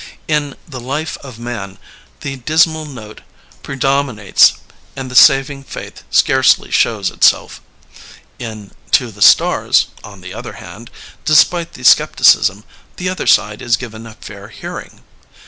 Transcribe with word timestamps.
In 0.27 0.55
The 0.67 0.79
Life 0.79 1.15
of 1.19 1.37
Man 1.37 1.77
the 2.21 2.35
dismal 2.37 2.85
note 2.87 3.21
predom 3.61 4.09
inates, 4.11 4.53
and 4.95 5.11
the 5.11 5.15
saving 5.15 5.63
faith 5.63 6.01
scarcely 6.09 6.71
shows 6.71 7.11
itself. 7.11 7.61
In 8.39 8.71
To 8.93 9.11
the 9.11 9.21
Stars, 9.21 9.89
on 10.03 10.21
the 10.21 10.33
other 10.33 10.53
hand, 10.53 10.89
despite 11.23 11.73
the 11.73 11.83
scepticism, 11.83 12.63
the 12.95 13.09
other 13.09 13.27
side 13.27 13.61
is 13.61 13.77
given 13.77 14.07
a 14.07 14.15
fair 14.15 14.47
hearing. 14.47 15.03